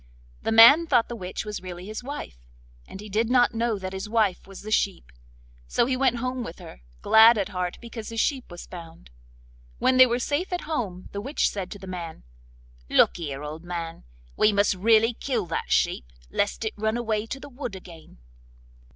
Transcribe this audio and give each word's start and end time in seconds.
The 0.41 0.51
man 0.51 0.87
thought 0.87 1.09
the 1.09 1.15
witch 1.15 1.45
was 1.45 1.61
really 1.61 1.85
his 1.85 2.03
wife, 2.03 2.39
and 2.87 2.99
he 2.99 3.07
did 3.07 3.29
not 3.29 3.53
know 3.53 3.77
that 3.77 3.93
his 3.93 4.09
wife 4.09 4.47
was 4.47 4.63
the 4.63 4.71
sheep; 4.71 5.11
so 5.67 5.85
he 5.85 5.95
went 5.95 6.15
home 6.15 6.43
with 6.43 6.57
her, 6.57 6.81
glad 7.03 7.37
at 7.37 7.49
heart 7.49 7.77
because 7.79 8.09
his 8.09 8.19
sheep 8.19 8.49
was 8.49 8.65
found. 8.65 9.11
When 9.77 9.97
they 9.97 10.07
were 10.07 10.17
safe 10.17 10.51
at 10.51 10.61
home 10.61 11.09
the 11.11 11.21
witch 11.21 11.47
said 11.47 11.69
to 11.73 11.77
the 11.77 11.85
man: 11.85 12.23
'Look 12.89 13.17
here, 13.17 13.43
old 13.43 13.63
man, 13.63 14.03
we 14.35 14.51
must 14.51 14.73
really 14.73 15.13
kill 15.13 15.45
that 15.45 15.71
sheep 15.71 16.05
lest 16.31 16.65
it 16.65 16.73
run 16.75 16.97
away 16.97 17.27
to 17.27 17.39
the 17.39 17.47
wood 17.47 17.75
again. 17.75 18.17